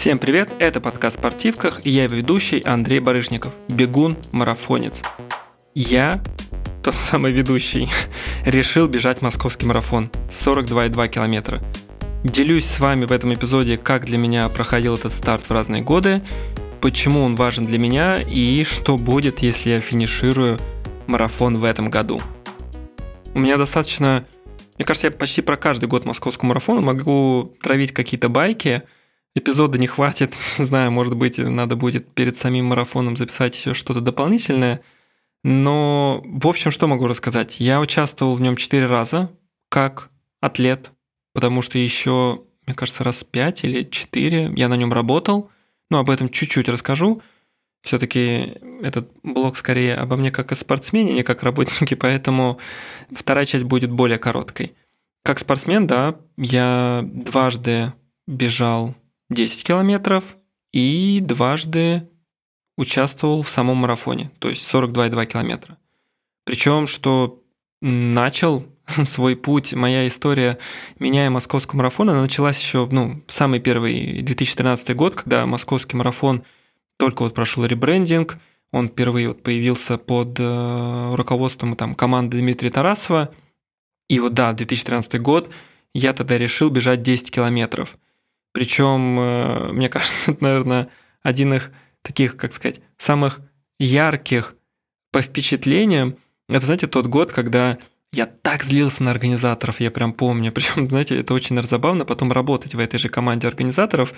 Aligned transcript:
Всем 0.00 0.18
привет, 0.18 0.48
это 0.58 0.80
подкаст 0.80 1.18
«Спортивках» 1.18 1.84
и 1.84 1.90
я 1.90 2.06
ведущий 2.06 2.62
Андрей 2.64 3.00
Барышников, 3.00 3.52
бегун-марафонец. 3.68 5.02
Я, 5.74 6.24
тот 6.82 6.94
самый 6.94 7.32
ведущий, 7.32 7.86
решил 8.46 8.88
бежать 8.88 9.20
московский 9.20 9.66
марафон 9.66 10.10
42,2 10.30 11.08
километра. 11.08 11.62
Делюсь 12.24 12.64
с 12.64 12.80
вами 12.80 13.04
в 13.04 13.12
этом 13.12 13.34
эпизоде, 13.34 13.76
как 13.76 14.06
для 14.06 14.16
меня 14.16 14.48
проходил 14.48 14.94
этот 14.94 15.12
старт 15.12 15.44
в 15.44 15.50
разные 15.50 15.82
годы, 15.82 16.16
почему 16.80 17.20
он 17.22 17.36
важен 17.36 17.64
для 17.64 17.76
меня 17.76 18.16
и 18.16 18.64
что 18.64 18.96
будет, 18.96 19.40
если 19.40 19.68
я 19.68 19.78
финиширую 19.80 20.58
марафон 21.08 21.58
в 21.58 21.64
этом 21.64 21.90
году. 21.90 22.22
У 23.34 23.38
меня 23.38 23.58
достаточно... 23.58 24.24
Мне 24.78 24.86
кажется, 24.86 25.08
я 25.08 25.10
почти 25.10 25.42
про 25.42 25.58
каждый 25.58 25.90
год 25.90 26.06
московского 26.06 26.48
марафона 26.48 26.80
могу 26.80 27.52
травить 27.60 27.92
какие-то 27.92 28.30
байки. 28.30 28.82
Эпизода 29.34 29.78
не 29.78 29.86
хватит. 29.86 30.34
Не 30.58 30.64
знаю, 30.64 30.90
может 30.90 31.16
быть, 31.16 31.38
надо 31.38 31.76
будет 31.76 32.12
перед 32.14 32.36
самим 32.36 32.66
марафоном 32.66 33.16
записать 33.16 33.56
еще 33.56 33.74
что-то 33.74 34.00
дополнительное. 34.00 34.82
Но, 35.44 36.22
в 36.24 36.46
общем, 36.46 36.70
что 36.70 36.86
могу 36.86 37.06
рассказать? 37.06 37.60
Я 37.60 37.80
участвовал 37.80 38.34
в 38.34 38.40
нем 38.40 38.56
четыре 38.56 38.86
раза 38.86 39.30
как 39.68 40.10
атлет, 40.40 40.90
потому 41.32 41.62
что 41.62 41.78
еще, 41.78 42.42
мне 42.66 42.74
кажется, 42.74 43.04
раз 43.04 43.24
пять 43.24 43.64
или 43.64 43.84
четыре 43.84 44.52
я 44.56 44.68
на 44.68 44.74
нем 44.74 44.92
работал. 44.92 45.50
Но 45.90 45.98
об 45.98 46.10
этом 46.10 46.28
чуть-чуть 46.28 46.68
расскажу. 46.68 47.22
Все-таки 47.82 48.58
этот 48.82 49.10
блог 49.22 49.56
скорее 49.56 49.94
обо 49.94 50.16
мне 50.16 50.30
как 50.30 50.52
о 50.52 50.54
спортсмене, 50.54 51.14
не 51.14 51.22
как 51.22 51.42
работнике, 51.42 51.96
поэтому 51.96 52.58
вторая 53.10 53.46
часть 53.46 53.64
будет 53.64 53.90
более 53.90 54.18
короткой. 54.18 54.74
Как 55.22 55.38
спортсмен, 55.38 55.86
да, 55.86 56.16
я 56.36 57.02
дважды 57.04 57.92
бежал 58.26 58.94
10 59.30 59.64
километров 59.64 60.36
и 60.72 61.20
дважды 61.22 62.08
участвовал 62.76 63.42
в 63.42 63.48
самом 63.48 63.78
марафоне, 63.78 64.30
то 64.38 64.48
есть 64.48 64.72
42,2 64.72 65.26
километра. 65.26 65.78
Причем, 66.44 66.86
что 66.86 67.42
начал 67.80 68.66
свой 68.86 69.36
путь, 69.36 69.72
моя 69.72 70.06
история, 70.06 70.58
меняя 70.98 71.30
московский 71.30 71.76
марафон, 71.76 72.10
она 72.10 72.22
началась 72.22 72.60
еще, 72.60 72.88
ну, 72.90 73.22
самый 73.28 73.60
первый 73.60 74.22
2013 74.22 74.94
год, 74.94 75.14
когда 75.16 75.46
московский 75.46 75.96
марафон– 75.96 76.44
только 77.00 77.22
вот 77.22 77.34
прошел 77.34 77.64
ребрендинг, 77.64 78.38
он 78.72 78.88
впервые 78.88 79.28
вот 79.28 79.42
появился 79.42 79.96
под 79.96 80.38
э, 80.38 81.14
руководством 81.14 81.74
там, 81.74 81.94
команды 81.94 82.38
Дмитрия 82.38 82.70
Тарасова. 82.70 83.34
И 84.08 84.20
вот 84.20 84.34
да, 84.34 84.52
2013 84.52 85.20
год 85.20 85.50
я 85.94 86.12
тогда 86.12 86.36
решил 86.36 86.68
бежать 86.68 87.02
10 87.02 87.30
километров. 87.30 87.96
Причем, 88.52 89.18
э, 89.18 89.72
мне 89.72 89.88
кажется, 89.88 90.14
это, 90.32 90.42
наверное, 90.42 90.88
один 91.22 91.54
из 91.54 91.70
таких, 92.02 92.36
как 92.36 92.52
сказать, 92.52 92.80
самых 92.96 93.40
ярких 93.78 94.56
по 95.12 95.22
впечатлениям. 95.22 96.16
Это, 96.48 96.66
знаете, 96.66 96.86
тот 96.86 97.06
год, 97.06 97.32
когда 97.32 97.78
я 98.12 98.26
так 98.26 98.64
злился 98.64 99.04
на 99.04 99.12
организаторов, 99.12 99.80
я 99.80 99.90
прям 99.90 100.12
помню. 100.12 100.52
Причем, 100.54 100.88
знаете, 100.88 101.18
это 101.18 101.34
очень 101.34 101.54
наверное, 101.54 101.70
забавно 101.70 102.04
потом 102.04 102.32
работать 102.32 102.74
в 102.74 102.78
этой 102.78 102.98
же 102.98 103.08
команде 103.08 103.48
организаторов 103.48 104.12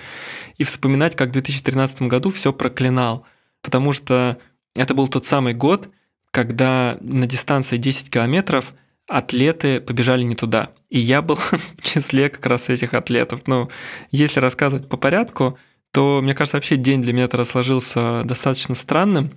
и 0.58 0.64
вспоминать, 0.64 1.16
как 1.16 1.30
в 1.30 1.32
2013 1.32 2.02
году 2.02 2.30
все 2.30 2.52
проклинал. 2.52 3.26
Потому 3.60 3.92
что 3.92 4.38
это 4.74 4.94
был 4.94 5.08
тот 5.08 5.26
самый 5.26 5.54
год, 5.54 5.90
когда 6.30 6.96
на 7.00 7.26
дистанции 7.26 7.76
10 7.76 8.10
километров 8.10 8.74
атлеты 9.12 9.80
побежали 9.80 10.22
не 10.22 10.34
туда. 10.34 10.70
И 10.88 10.98
я 10.98 11.20
был 11.20 11.36
в 11.76 11.82
числе 11.82 12.30
как 12.30 12.46
раз 12.46 12.70
этих 12.70 12.94
атлетов. 12.94 13.42
Ну, 13.46 13.68
если 14.10 14.40
рассказывать 14.40 14.88
по 14.88 14.96
порядку, 14.96 15.58
то, 15.92 16.20
мне 16.22 16.34
кажется, 16.34 16.56
вообще 16.56 16.76
день 16.76 17.02
для 17.02 17.12
меня 17.12 17.28
тогда 17.28 17.44
сложился 17.44 18.22
достаточно 18.24 18.74
странным, 18.74 19.30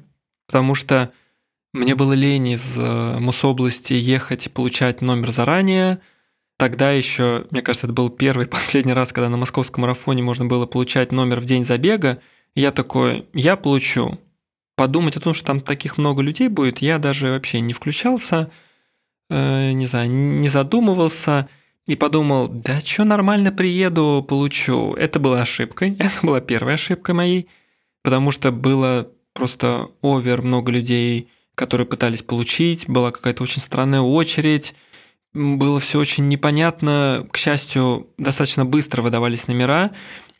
потому 0.47 0.75
что 0.75 1.11
мне 1.73 1.93
было 1.95 2.13
лень 2.13 2.49
из 2.49 2.77
э, 2.77 3.19
Мособласти 3.19 3.93
ехать 3.93 4.49
получать 4.53 5.01
номер 5.01 5.31
заранее. 5.31 5.99
Тогда 6.57 6.91
еще, 6.91 7.45
мне 7.51 7.61
кажется, 7.61 7.87
это 7.87 7.93
был 7.93 8.09
первый 8.09 8.47
последний 8.47 8.93
раз, 8.93 9.11
когда 9.11 9.27
на 9.27 9.35
московском 9.35 9.81
марафоне 9.81 10.23
можно 10.23 10.45
было 10.45 10.65
получать 10.65 11.11
номер 11.11 11.41
в 11.41 11.45
день 11.45 11.65
забега. 11.65 12.21
я 12.55 12.71
такой, 12.71 13.27
я 13.33 13.57
получу. 13.57 14.19
Подумать 14.77 15.17
о 15.17 15.21
том, 15.21 15.33
что 15.33 15.47
там 15.47 15.59
таких 15.59 15.97
много 15.97 16.21
людей 16.21 16.47
будет, 16.47 16.79
я 16.79 16.97
даже 16.97 17.29
вообще 17.29 17.59
не 17.59 17.73
включался, 17.73 18.51
э, 19.29 19.71
не 19.71 19.85
знаю, 19.85 20.09
не 20.11 20.49
задумывался 20.49 21.47
и 21.87 21.95
подумал, 21.95 22.47
да 22.47 22.79
что, 22.79 23.03
нормально 23.03 23.51
приеду, 23.51 24.25
получу. 24.27 24.93
Это 24.93 25.19
была 25.19 25.41
ошибкой, 25.41 25.95
это 25.99 26.13
была 26.21 26.41
первая 26.41 26.75
ошибка 26.75 27.13
моей, 27.13 27.47
потому 28.03 28.31
что 28.31 28.51
было 28.51 29.09
просто 29.33 29.89
овер 30.01 30.41
много 30.41 30.71
людей 30.71 31.29
которые 31.55 31.87
пытались 31.87 32.21
получить, 32.21 32.87
была 32.87 33.11
какая-то 33.11 33.41
очень 33.41 33.61
странная 33.61 34.01
очередь, 34.01 34.75
было 35.33 35.79
все 35.79 35.99
очень 35.99 36.27
непонятно. 36.27 37.27
К 37.31 37.37
счастью, 37.37 38.07
достаточно 38.17 38.65
быстро 38.65 39.01
выдавались 39.01 39.47
номера, 39.47 39.91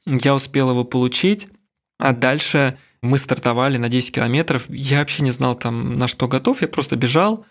я 0.06 0.36
успел 0.36 0.70
его 0.70 0.84
получить, 0.84 1.48
а 1.98 2.14
дальше 2.14 2.78
мы 3.02 3.18
стартовали 3.18 3.78
на 3.78 3.90
10 3.90 4.14
километров. 4.14 4.70
Я 4.70 5.00
вообще 5.00 5.24
не 5.24 5.32
знал 5.32 5.56
там, 5.56 5.98
на 5.98 6.08
что 6.08 6.28
готов, 6.28 6.62
я 6.62 6.68
просто 6.68 6.96
бежал. 6.96 7.46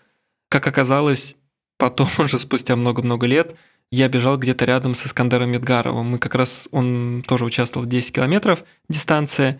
Как 0.55 0.67
оказалось, 0.67 1.35
потом 1.77 2.07
уже 2.17 2.39
спустя 2.39 2.77
много-много 2.77 3.27
лет 3.27 3.57
я 3.91 4.07
бежал 4.07 4.37
где-то 4.37 4.63
рядом 4.63 4.95
с 4.95 5.05
Искандером 5.05 5.49
Медгаровым. 5.49 6.05
Мы 6.05 6.17
как 6.17 6.33
раз, 6.33 6.69
он 6.71 7.25
тоже 7.27 7.43
участвовал 7.43 7.85
в 7.85 7.89
10 7.89 8.13
километров 8.13 8.63
дистанции. 8.87 9.59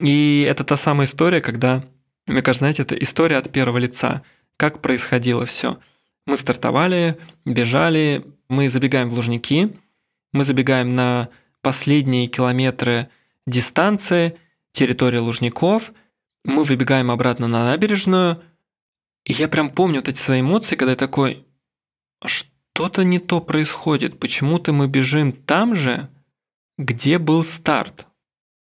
И 0.00 0.44
это 0.50 0.64
та 0.64 0.74
самая 0.74 1.06
история, 1.06 1.40
когда 1.40 1.84
мне 2.26 2.42
кажется, 2.42 2.64
знаете, 2.64 2.82
это 2.82 2.96
история 2.96 3.36
от 3.36 3.52
первого 3.52 3.78
лица, 3.78 4.22
как 4.56 4.82
происходило 4.82 5.46
все. 5.46 5.78
Мы 6.26 6.36
стартовали, 6.36 7.16
бежали, 7.44 8.24
мы 8.48 8.68
забегаем 8.68 9.10
в 9.10 9.14
Лужники, 9.14 9.70
мы 10.32 10.42
забегаем 10.42 10.96
на 10.96 11.28
последние 11.62 12.26
километры 12.26 13.10
дистанции, 13.46 14.36
территории 14.72 15.18
Лужников, 15.18 15.92
мы 16.44 16.64
выбегаем 16.64 17.12
обратно 17.12 17.46
на 17.46 17.66
набережную, 17.66 18.42
и 19.26 19.32
я 19.32 19.48
прям 19.48 19.70
помню 19.70 19.96
вот 19.96 20.08
эти 20.08 20.18
свои 20.18 20.40
эмоции, 20.40 20.76
когда 20.76 20.92
я 20.92 20.96
такой, 20.96 21.44
что-то 22.24 23.02
не 23.02 23.18
то 23.18 23.40
происходит, 23.40 24.20
почему-то 24.20 24.72
мы 24.72 24.86
бежим 24.86 25.32
там 25.32 25.74
же, 25.74 26.08
где 26.78 27.18
был 27.18 27.42
старт. 27.42 28.06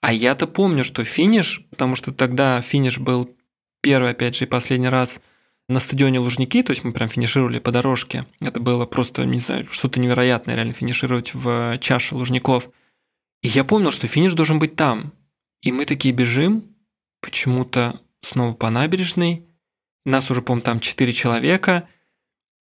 А 0.02 0.12
я-то 0.12 0.46
помню, 0.46 0.84
что 0.84 1.02
финиш, 1.02 1.66
потому 1.70 1.94
что 1.94 2.12
тогда 2.12 2.60
финиш 2.60 2.98
был 2.98 3.34
первый, 3.80 4.10
опять 4.10 4.36
же, 4.36 4.44
и 4.44 4.48
последний 4.48 4.88
раз 4.88 5.20
на 5.68 5.78
стадионе 5.78 6.18
Лужники, 6.18 6.62
то 6.62 6.72
есть 6.72 6.84
мы 6.84 6.92
прям 6.92 7.08
финишировали 7.08 7.58
по 7.58 7.70
дорожке. 7.70 8.26
Это 8.40 8.60
было 8.60 8.86
просто, 8.86 9.24
не 9.24 9.38
знаю, 9.38 9.66
что-то 9.70 10.00
невероятное, 10.00 10.56
реально 10.56 10.72
финишировать 10.72 11.32
в 11.32 11.78
чаше 11.78 12.16
Лужников. 12.16 12.68
И 13.42 13.48
я 13.48 13.64
помнил, 13.64 13.90
что 13.90 14.06
финиш 14.08 14.32
должен 14.32 14.58
быть 14.58 14.76
там. 14.76 15.12
И 15.62 15.72
мы 15.72 15.86
такие 15.86 16.12
бежим, 16.12 16.64
почему-то 17.22 18.00
снова 18.20 18.52
по 18.52 18.68
набережной. 18.68 19.46
Нас 20.04 20.30
уже, 20.30 20.42
по-моему, 20.42 20.64
там 20.64 20.80
4 20.80 21.12
человека. 21.12 21.88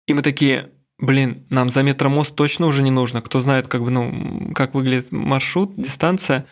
И 0.08 0.14
мы 0.14 0.22
такие, 0.22 0.72
блин, 0.98 1.46
нам 1.50 1.70
за 1.70 1.84
метромост 1.84 2.36
точно 2.36 2.68
уже 2.68 2.84
не 2.84 2.92
нужно. 2.92 3.22
Кто 3.22 3.42
знает, 3.42 3.68
как 3.68 3.84
бы, 3.84 3.92
ну, 3.92 4.54
как 4.54 4.74
выглядит 4.74 5.12
маршрут, 5.12 5.76
дистанция, 5.76 6.46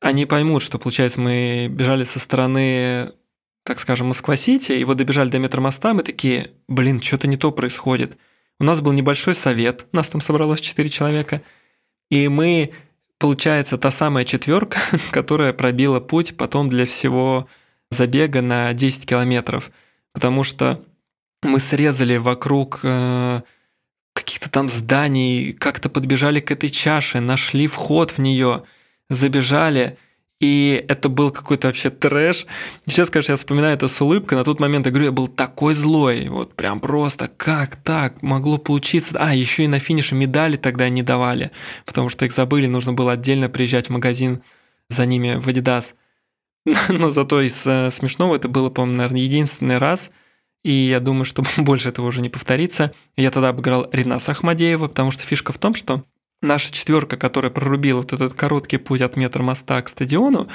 они 0.00 0.26
поймут, 0.26 0.62
что, 0.62 0.78
получается, 0.78 1.20
мы 1.20 1.68
бежали 1.70 2.04
со 2.04 2.18
стороны 2.18 3.12
так 3.66 3.80
скажем, 3.80 4.06
Москва-Сити, 4.06 4.72
и 4.72 4.84
вот 4.84 4.96
добежали 4.96 5.28
до 5.28 5.40
метромоста, 5.40 5.92
мы 5.92 6.04
такие, 6.04 6.52
блин, 6.68 7.02
что-то 7.02 7.26
не 7.26 7.36
то 7.36 7.50
происходит. 7.50 8.16
У 8.60 8.64
нас 8.64 8.80
был 8.80 8.92
небольшой 8.92 9.34
совет, 9.34 9.86
нас 9.92 10.08
там 10.08 10.20
собралось 10.20 10.60
4 10.60 10.88
человека, 10.88 11.42
и 12.08 12.28
мы, 12.28 12.70
получается, 13.18 13.76
та 13.76 13.90
самая 13.90 14.24
четверка, 14.24 14.78
которая 15.10 15.52
пробила 15.52 15.98
путь 15.98 16.36
потом 16.36 16.68
для 16.68 16.86
всего 16.86 17.48
забега 17.90 18.40
на 18.40 18.72
10 18.72 19.04
километров, 19.04 19.72
потому 20.16 20.44
что 20.44 20.82
мы 21.42 21.60
срезали 21.60 22.16
вокруг 22.16 22.80
э, 22.84 23.42
каких-то 24.14 24.48
там 24.48 24.70
зданий, 24.70 25.52
как-то 25.52 25.90
подбежали 25.90 26.40
к 26.40 26.50
этой 26.50 26.70
чаше, 26.70 27.20
нашли 27.20 27.66
вход 27.66 28.12
в 28.12 28.18
нее, 28.18 28.62
забежали, 29.10 29.98
и 30.40 30.82
это 30.88 31.10
был 31.10 31.30
какой-то 31.30 31.66
вообще 31.66 31.90
трэш. 31.90 32.46
Сейчас, 32.86 33.10
конечно, 33.10 33.32
я 33.32 33.36
вспоминаю 33.36 33.74
это 33.74 33.88
с 33.88 34.00
улыбкой. 34.00 34.38
На 34.38 34.44
тот 34.44 34.58
момент, 34.58 34.86
я 34.86 34.90
говорю, 34.90 35.04
я 35.04 35.12
был 35.12 35.28
такой 35.28 35.74
злой. 35.74 36.30
Вот 36.30 36.54
прям 36.54 36.80
просто, 36.80 37.28
как 37.28 37.76
так 37.76 38.22
могло 38.22 38.56
получиться? 38.56 39.18
А, 39.18 39.34
еще 39.34 39.64
и 39.64 39.68
на 39.68 39.80
финише 39.80 40.14
медали 40.14 40.56
тогда 40.56 40.88
не 40.88 41.02
давали, 41.02 41.50
потому 41.84 42.08
что 42.08 42.24
их 42.24 42.32
забыли, 42.32 42.66
нужно 42.66 42.94
было 42.94 43.12
отдельно 43.12 43.50
приезжать 43.50 43.88
в 43.88 43.92
магазин 43.92 44.40
за 44.88 45.04
ними 45.04 45.34
в 45.34 45.46
Adidas. 45.46 45.92
Но 46.88 47.10
зато 47.10 47.40
из 47.40 47.66
э, 47.66 47.90
смешного 47.90 48.34
это 48.36 48.48
было, 48.48 48.70
по-моему, 48.70 48.98
наверное, 48.98 49.20
единственный 49.20 49.78
раз, 49.78 50.10
и 50.64 50.72
я 50.72 50.98
думаю, 50.98 51.24
что 51.24 51.44
больше 51.56 51.90
этого 51.90 52.06
уже 52.06 52.20
не 52.20 52.28
повторится. 52.28 52.92
Я 53.16 53.30
тогда 53.30 53.50
обыграл 53.50 53.88
Ринаса 53.92 54.32
Ахмадеева, 54.32 54.88
потому 54.88 55.12
что 55.12 55.22
фишка 55.22 55.52
в 55.52 55.58
том, 55.58 55.74
что 55.74 56.04
наша 56.42 56.72
четверка, 56.72 57.16
которая 57.16 57.52
прорубила 57.52 57.98
вот 57.98 58.12
этот 58.12 58.34
короткий 58.34 58.78
путь 58.78 59.00
от 59.00 59.16
метра 59.16 59.42
моста 59.42 59.80
к 59.80 59.88
стадиону, 59.88 60.48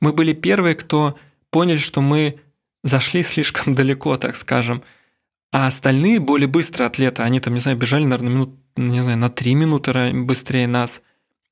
мы 0.00 0.12
были 0.12 0.32
первые, 0.32 0.74
кто 0.74 1.16
поняли, 1.50 1.78
что 1.78 2.00
мы 2.00 2.40
зашли 2.82 3.22
слишком 3.22 3.74
далеко, 3.76 4.16
так 4.16 4.34
скажем. 4.34 4.82
А 5.52 5.68
остальные 5.68 6.18
более 6.18 6.48
быстрые 6.48 6.88
атлеты, 6.88 7.22
они 7.22 7.38
там, 7.38 7.54
не 7.54 7.60
знаю, 7.60 7.78
бежали, 7.78 8.02
наверное, 8.02 8.32
минут, 8.32 8.50
не 8.74 9.02
знаю, 9.02 9.18
на 9.18 9.30
три 9.30 9.54
минуты 9.54 10.12
быстрее 10.12 10.66
нас. 10.66 11.00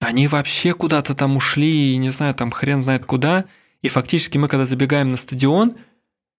Они 0.00 0.26
вообще 0.26 0.74
куда-то 0.74 1.14
там 1.14 1.36
ушли, 1.36 1.96
не 1.98 2.10
знаю, 2.10 2.34
там 2.34 2.50
хрен 2.50 2.82
знает 2.82 3.06
куда. 3.06 3.44
И 3.82 3.88
фактически 3.88 4.38
мы, 4.38 4.48
когда 4.48 4.64
забегаем 4.64 5.10
на 5.10 5.16
стадион, 5.16 5.74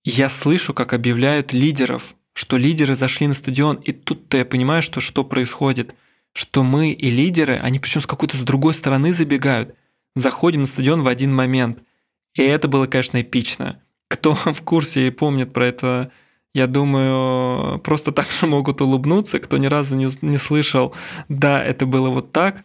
я 0.04 0.30
слышу, 0.30 0.74
как 0.74 0.94
объявляют 0.94 1.54
лидеров, 1.54 2.16
что 2.34 2.58
лидеры 2.58 2.96
зашли 2.96 3.28
на 3.28 3.34
стадион, 3.34 3.78
и 3.78 3.92
тут-то 3.92 4.38
я 4.38 4.46
понимаю, 4.46 4.82
что 4.82 5.00
что 5.00 5.24
происходит, 5.24 5.96
что 6.34 6.64
мы 6.64 6.92
и 6.92 7.12
лидеры, 7.12 7.60
они 7.62 7.80
причем 7.80 8.02
с 8.02 8.08
какой-то 8.08 8.38
с 8.38 8.42
другой 8.42 8.74
стороны 8.74 9.14
забегают, 9.14 9.76
заходим 10.16 10.62
на 10.62 10.68
стадион 10.68 11.02
в 11.02 11.08
один 11.08 11.34
момент. 11.34 11.84
И 12.34 12.42
это 12.42 12.68
было, 12.68 12.88
конечно, 12.88 13.22
эпично. 13.22 13.82
Кто 14.08 14.34
в 14.34 14.62
курсе 14.64 15.08
и 15.08 15.12
помнит 15.12 15.54
про 15.54 15.68
это, 15.68 16.12
я 16.54 16.68
думаю, 16.68 17.80
просто 17.80 18.12
так 18.12 18.32
же 18.32 18.48
могут 18.48 18.82
улыбнуться. 18.82 19.40
Кто 19.40 19.58
ни 19.58 19.68
разу 19.68 19.96
не, 19.96 20.08
не 20.22 20.38
слышал, 20.38 20.96
да, 21.30 21.64
это 21.64 21.86
было 21.86 22.10
вот 22.10 22.32
так 22.32 22.64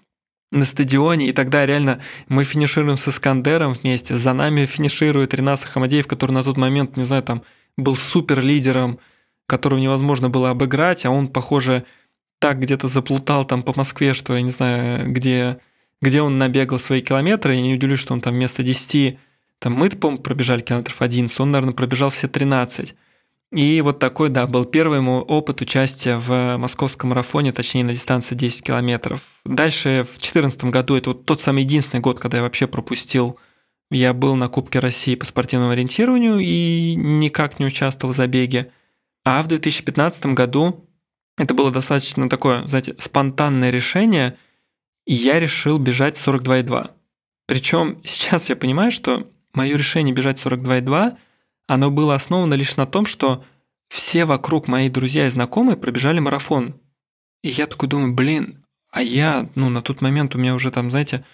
на 0.50 0.65
стадионе, 0.65 1.29
и 1.29 1.33
тогда 1.33 1.67
реально 1.67 2.00
мы 2.29 2.45
финишируем 2.45 2.97
с 2.97 3.09
Искандером 3.09 3.73
вместе, 3.73 4.17
за 4.17 4.33
нами 4.33 4.67
финиширует 4.67 5.35
Ренас 5.35 5.65
Ахмадеев, 5.65 6.06
который 6.06 6.33
на 6.33 6.43
тот 6.43 6.56
момент, 6.56 6.97
не 6.97 7.05
знаю, 7.05 7.23
там 7.23 7.43
был 7.77 7.97
супер 7.97 8.41
лидером, 8.41 8.99
которого 9.47 9.79
невозможно 9.79 10.31
было 10.31 10.50
обыграть, 10.50 11.05
а 11.05 11.11
он, 11.11 11.29
похоже, 11.29 11.85
так 12.39 12.61
где-то 12.61 12.89
заплутал 12.89 13.45
там 13.45 13.62
по 13.62 13.77
Москве, 13.77 14.15
что 14.15 14.35
я 14.35 14.43
не 14.43 14.50
знаю, 14.50 15.11
где, 15.12 15.59
где 16.00 16.23
он 16.23 16.39
набегал 16.39 16.79
свои 16.79 17.03
километры, 17.03 17.55
я 17.55 17.61
не 17.61 17.75
удивлюсь, 17.75 18.00
что 18.00 18.15
он 18.15 18.21
там 18.21 18.35
вместо 18.35 18.62
10, 18.62 19.19
там 19.59 19.73
мы, 19.75 19.91
по 19.91 20.17
пробежали 20.17 20.61
километров 20.61 21.03
11, 21.03 21.41
он, 21.41 21.50
наверное, 21.50 21.75
пробежал 21.75 22.11
все 22.11 22.29
13. 22.29 22.95
И 23.50 23.81
вот 23.81 23.99
такой, 23.99 24.29
да, 24.29 24.47
был 24.47 24.67
первый 24.67 25.00
мой 25.00 25.21
опыт 25.21 25.62
участия 25.62 26.17
в 26.19 26.59
московском 26.59 27.11
марафоне, 27.11 27.53
точнее 27.53 27.85
на 27.85 27.95
дистанции 27.95 28.35
10 28.35 28.62
километров. 28.62 29.23
Дальше 29.47 30.05
в 30.05 30.19
2014 30.19 30.65
году, 30.65 30.97
это 30.97 31.11
вот 31.11 31.25
тот 31.25 31.41
самый 31.41 31.62
единственный 31.62 32.00
год, 32.00 32.21
когда 32.21 32.39
я 32.39 32.43
вообще 32.43 32.67
пропустил, 32.67 33.39
я 33.91 34.12
был 34.12 34.37
на 34.37 34.49
Кубке 34.49 34.81
России 34.81 35.15
по 35.15 35.25
спортивному 35.25 35.73
ориентированию 35.73 36.39
и 36.41 36.95
никак 36.95 37.59
не 37.59 37.65
участвовал 37.65 38.12
в 38.12 38.17
забеге. 38.17 38.71
А 39.25 39.43
в 39.43 39.47
2015 39.47 40.27
году 40.27 40.85
это 41.39 41.55
было 41.55 41.71
достаточно 41.71 42.29
такое, 42.29 42.67
знаете, 42.67 42.97
спонтанное 42.99 43.71
решение, 43.71 44.37
и 45.06 45.15
я 45.15 45.41
решил 45.41 45.79
бежать 45.79 46.19
42,2. 46.19 46.91
Причем 47.47 48.03
сейчас 48.05 48.50
я 48.50 48.56
понимаю, 48.56 48.91
что 48.91 49.27
мое 49.55 49.75
решение 49.75 50.15
бежать 50.15 50.45
42,2 50.45 51.17
оно 51.69 51.91
было 51.91 52.15
основано 52.15 52.55
лишь 52.55 52.76
на 52.76 52.87
том, 52.87 53.06
что 53.06 53.44
все 53.88 54.25
вокруг 54.25 54.67
мои 54.69 54.88
друзья 54.88 55.26
и 55.26 55.31
знакомые 55.31 55.76
пробежали 55.76 56.19
марафон. 56.19 56.81
И 57.43 57.50
я 57.50 57.67
такой 57.67 57.88
думаю, 57.88 58.15
блин, 58.15 58.65
а 58.91 59.03
я, 59.03 59.49
ну, 59.55 59.69
на 59.69 59.82
тот 59.82 60.00
момент 60.00 60.35
у 60.35 60.38
меня 60.38 60.55
уже 60.55 60.70
там, 60.70 60.91
знаете, 60.91 61.25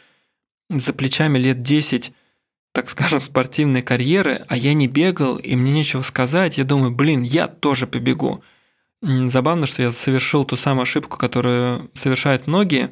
за 0.69 0.92
плечами 0.92 1.38
лет 1.38 1.62
10, 1.62 2.12
так 2.72 2.90
скажем, 2.90 3.20
спортивной 3.20 3.82
карьеры, 3.82 4.44
а 4.48 4.56
я 4.56 4.75
не 4.75 4.88
бегал, 4.88 5.36
и 5.36 5.54
мне 5.54 5.72
нечего 5.72 6.02
сказать. 6.02 6.58
Я 6.58 6.64
думаю, 6.64 6.90
блин, 6.90 7.22
я 7.22 7.46
тоже 7.46 7.87
побегу. 7.87 8.42
Забавно, 9.02 9.66
что 9.66 9.82
я 9.82 9.92
совершил 9.92 10.44
ту 10.44 10.56
самую 10.56 10.82
ошибку, 10.82 11.16
которую 11.16 11.90
совершают 11.94 12.48
многие. 12.48 12.90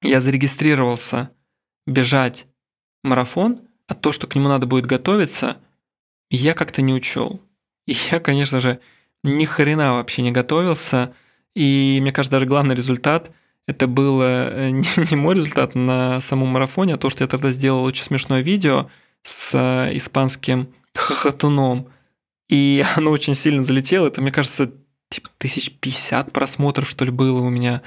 Я 0.00 0.20
зарегистрировался 0.20 1.30
бежать 1.86 2.46
марафон, 3.02 3.60
а 3.86 3.94
то, 3.94 4.12
что 4.12 4.26
к 4.26 4.34
нему 4.34 4.48
надо 4.48 4.64
будет 4.64 4.86
готовиться– 4.86 5.58
я 6.36 6.54
как-то 6.54 6.82
не 6.82 6.94
учел. 6.94 7.40
И 7.86 7.96
я, 8.10 8.20
конечно 8.20 8.60
же, 8.60 8.80
ни 9.22 9.44
хрена 9.44 9.94
вообще 9.94 10.22
не 10.22 10.32
готовился. 10.32 11.14
И 11.54 11.98
мне 12.00 12.12
кажется, 12.12 12.32
даже 12.32 12.46
главный 12.46 12.74
результат 12.74 13.32
это 13.66 13.86
был 13.86 14.20
э, 14.22 14.70
не, 15.10 15.16
мой 15.16 15.34
результат 15.34 15.74
на 15.74 16.20
самом 16.20 16.48
марафоне, 16.48 16.94
а 16.94 16.98
то, 16.98 17.10
что 17.10 17.24
я 17.24 17.28
тогда 17.28 17.50
сделал 17.50 17.84
очень 17.84 18.04
смешное 18.04 18.40
видео 18.40 18.90
с 19.22 19.54
э, 19.54 19.96
испанским 19.96 20.72
хохотуном. 20.94 21.88
И 22.48 22.84
оно 22.96 23.10
очень 23.10 23.34
сильно 23.34 23.62
залетело. 23.62 24.08
Это, 24.08 24.20
мне 24.20 24.32
кажется, 24.32 24.72
типа 25.08 25.28
тысяч 25.38 25.72
пятьдесят 25.72 26.32
просмотров, 26.32 26.88
что 26.88 27.04
ли, 27.04 27.10
было 27.10 27.40
у 27.42 27.50
меня 27.50 27.82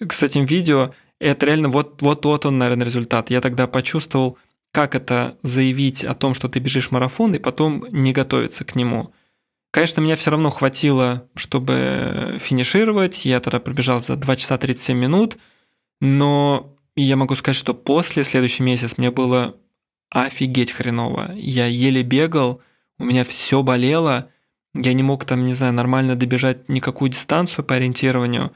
с 0.00 0.22
этим 0.22 0.44
видео. 0.44 0.92
Это 1.20 1.46
реально 1.46 1.68
вот, 1.68 2.02
вот, 2.02 2.24
вот 2.24 2.46
он, 2.46 2.58
наверное, 2.58 2.86
результат. 2.86 3.30
Я 3.30 3.40
тогда 3.40 3.68
почувствовал, 3.68 4.38
как 4.72 4.94
это 4.94 5.36
заявить 5.42 6.04
о 6.04 6.14
том, 6.14 6.34
что 6.34 6.48
ты 6.48 6.58
бежишь 6.58 6.90
марафон, 6.90 7.34
и 7.34 7.38
потом 7.38 7.86
не 7.90 8.12
готовиться 8.12 8.64
к 8.64 8.74
нему. 8.74 9.12
Конечно, 9.70 10.00
меня 10.00 10.16
все 10.16 10.30
равно 10.30 10.50
хватило, 10.50 11.28
чтобы 11.34 12.36
финишировать. 12.40 13.24
Я 13.24 13.40
тогда 13.40 13.60
пробежал 13.60 14.00
за 14.00 14.16
2 14.16 14.36
часа 14.36 14.58
37 14.58 14.96
минут. 14.96 15.38
Но 16.00 16.76
я 16.96 17.16
могу 17.16 17.34
сказать, 17.34 17.56
что 17.56 17.74
после 17.74 18.24
следующий 18.24 18.62
месяц 18.62 18.98
мне 18.98 19.10
было 19.10 19.56
офигеть 20.10 20.72
хреново. 20.72 21.32
Я 21.34 21.66
еле 21.66 22.02
бегал, 22.02 22.60
у 22.98 23.04
меня 23.04 23.24
все 23.24 23.62
болело. 23.62 24.28
Я 24.74 24.92
не 24.94 25.02
мог 25.02 25.24
там, 25.24 25.46
не 25.46 25.54
знаю, 25.54 25.72
нормально 25.74 26.16
добежать 26.16 26.68
никакую 26.68 27.10
дистанцию 27.10 27.64
по 27.64 27.74
ориентированию. 27.74 28.52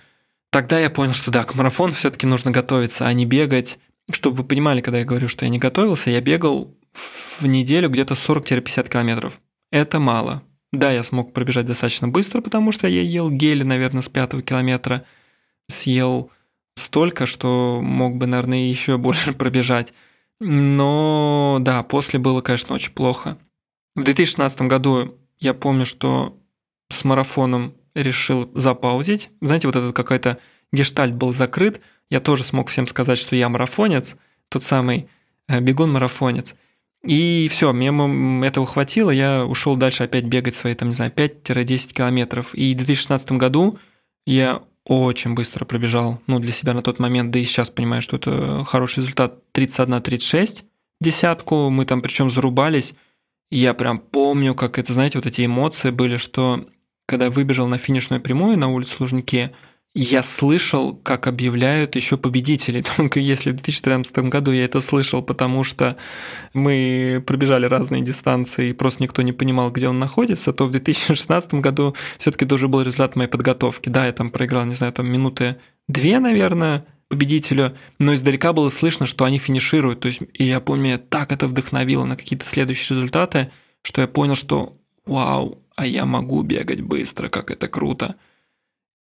Тогда 0.50 0.78
я 0.78 0.90
понял, 0.90 1.14
что 1.14 1.30
да, 1.30 1.44
к 1.44 1.54
марафону 1.54 1.92
все-таки 1.92 2.26
нужно 2.26 2.50
готовиться, 2.50 3.06
а 3.06 3.12
не 3.12 3.26
бегать 3.26 3.78
чтобы 4.10 4.36
вы 4.36 4.44
понимали, 4.44 4.80
когда 4.80 4.98
я 4.98 5.04
говорю, 5.04 5.28
что 5.28 5.44
я 5.44 5.50
не 5.50 5.58
готовился, 5.58 6.10
я 6.10 6.20
бегал 6.20 6.74
в 6.92 7.46
неделю 7.46 7.88
где-то 7.88 8.14
40-50 8.14 8.88
километров. 8.88 9.40
Это 9.70 9.98
мало. 9.98 10.42
Да, 10.72 10.90
я 10.90 11.02
смог 11.02 11.32
пробежать 11.32 11.66
достаточно 11.66 12.08
быстро, 12.08 12.40
потому 12.40 12.72
что 12.72 12.88
я 12.88 13.02
ел 13.02 13.30
гели, 13.30 13.62
наверное, 13.62 14.02
с 14.02 14.08
пятого 14.08 14.42
километра. 14.42 15.04
Съел 15.68 16.30
столько, 16.76 17.26
что 17.26 17.80
мог 17.82 18.16
бы, 18.16 18.26
наверное, 18.26 18.68
еще 18.68 18.96
больше 18.96 19.32
пробежать. 19.34 19.92
Но 20.38 21.58
да, 21.60 21.82
после 21.82 22.18
было, 22.18 22.40
конечно, 22.42 22.74
очень 22.74 22.92
плохо. 22.92 23.38
В 23.94 24.02
2016 24.04 24.62
году 24.62 25.18
я 25.38 25.54
помню, 25.54 25.86
что 25.86 26.38
с 26.90 27.04
марафоном 27.04 27.74
решил 27.94 28.50
запаузить. 28.54 29.30
Знаете, 29.40 29.66
вот 29.66 29.76
этот 29.76 29.96
какой-то 29.96 30.38
гештальт 30.72 31.14
был 31.14 31.32
закрыт– 31.32 31.80
я 32.10 32.20
тоже 32.20 32.44
смог 32.44 32.68
всем 32.68 32.86
сказать, 32.86 33.18
что 33.18 33.36
я 33.36 33.48
марафонец, 33.48 34.16
тот 34.48 34.62
самый 34.62 35.08
э, 35.48 35.60
бегун-марафонец. 35.60 36.54
И 37.04 37.48
все, 37.50 37.72
мне 37.72 38.46
этого 38.46 38.66
хватило, 38.66 39.10
я 39.10 39.44
ушел 39.44 39.76
дальше 39.76 40.04
опять 40.04 40.24
бегать 40.24 40.54
свои, 40.54 40.74
там, 40.74 40.88
не 40.88 40.94
знаю, 40.94 41.12
5-10 41.12 41.92
километров. 41.92 42.54
И 42.54 42.74
в 42.74 42.78
2016 42.78 43.32
году 43.32 43.78
я 44.26 44.62
очень 44.84 45.34
быстро 45.34 45.64
пробежал, 45.64 46.20
ну, 46.26 46.38
для 46.38 46.52
себя 46.52 46.72
на 46.74 46.82
тот 46.82 46.98
момент, 46.98 47.30
да 47.30 47.38
и 47.38 47.44
сейчас 47.44 47.70
понимаю, 47.70 48.02
что 48.02 48.16
это 48.16 48.64
хороший 48.64 49.00
результат, 49.00 49.38
31-36, 49.52 50.64
десятку, 51.00 51.70
мы 51.70 51.84
там 51.84 52.02
причем 52.02 52.30
зарубались, 52.30 52.94
я 53.50 53.74
прям 53.74 53.98
помню, 53.98 54.54
как 54.54 54.78
это, 54.78 54.92
знаете, 54.92 55.18
вот 55.18 55.26
эти 55.26 55.44
эмоции 55.44 55.90
были, 55.90 56.16
что 56.16 56.66
когда 57.06 57.30
выбежал 57.30 57.68
на 57.68 57.78
финишную 57.78 58.20
прямую 58.20 58.58
на 58.58 58.68
улицу 58.68 58.96
Лужники, 59.00 59.52
я 59.98 60.22
слышал, 60.22 60.94
как 60.94 61.26
объявляют 61.26 61.96
еще 61.96 62.18
победителей. 62.18 62.84
Только 62.96 63.18
если 63.18 63.50
в 63.50 63.54
2013 63.54 64.18
году 64.18 64.52
я 64.52 64.66
это 64.66 64.82
слышал, 64.82 65.22
потому 65.22 65.64
что 65.64 65.96
мы 66.52 67.24
пробежали 67.26 67.64
разные 67.64 68.02
дистанции, 68.02 68.68
и 68.68 68.72
просто 68.74 69.02
никто 69.02 69.22
не 69.22 69.32
понимал, 69.32 69.70
где 69.70 69.88
он 69.88 69.98
находится, 69.98 70.52
то 70.52 70.66
в 70.66 70.70
2016 70.70 71.54
году 71.54 71.96
все-таки 72.18 72.44
тоже 72.44 72.68
был 72.68 72.82
результат 72.82 73.16
моей 73.16 73.30
подготовки. 73.30 73.88
Да, 73.88 74.04
я 74.04 74.12
там 74.12 74.30
проиграл, 74.30 74.66
не 74.66 74.74
знаю, 74.74 74.92
там 74.92 75.10
минуты 75.10 75.56
две, 75.88 76.18
наверное, 76.18 76.84
победителю, 77.08 77.74
но 77.98 78.12
издалека 78.12 78.52
было 78.52 78.68
слышно, 78.68 79.06
что 79.06 79.24
они 79.24 79.38
финишируют. 79.38 80.00
То 80.00 80.08
есть, 80.08 80.20
и 80.34 80.44
я 80.44 80.60
помню, 80.60 80.90
я 80.90 80.98
так 80.98 81.32
это 81.32 81.46
вдохновило 81.46 82.04
на 82.04 82.16
какие-то 82.16 82.46
следующие 82.46 82.96
результаты, 82.96 83.50
что 83.80 84.02
я 84.02 84.08
понял, 84.08 84.34
что 84.34 84.76
вау, 85.06 85.62
а 85.74 85.86
я 85.86 86.04
могу 86.04 86.42
бегать 86.42 86.82
быстро, 86.82 87.30
как 87.30 87.50
это 87.50 87.66
круто. 87.66 88.16